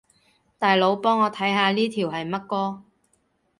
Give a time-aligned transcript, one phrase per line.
[0.57, 2.81] 大佬，幫我看下呢條係乜歌